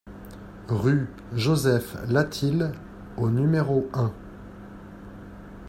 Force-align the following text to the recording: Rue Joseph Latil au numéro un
Rue 0.67 1.09
Joseph 1.33 1.95
Latil 2.07 2.71
au 3.17 3.29
numéro 3.29 3.87
un 3.93 4.11